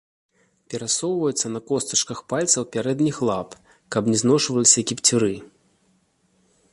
[0.73, 3.49] Перасоўваюцца на костачках пальцаў пярэдніх лап,
[3.97, 5.33] каб не зношваліся кіпцюры.